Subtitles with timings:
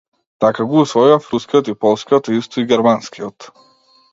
[0.43, 3.51] Така го усвојував рускиот и полскиот, а исто и германскиот.